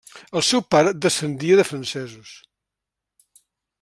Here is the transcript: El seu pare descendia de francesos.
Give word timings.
El 0.39 0.43
seu 0.47 0.63
pare 0.75 0.93
descendia 1.05 1.59
de 1.61 1.65
francesos. 1.73 2.33